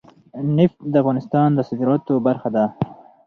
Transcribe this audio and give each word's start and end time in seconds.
نفت 0.55 0.77
د 0.91 0.93
افغانستان 1.01 1.47
د 1.53 1.59
صادراتو 1.69 2.13
برخه 2.27 2.49
ده. 2.55 2.65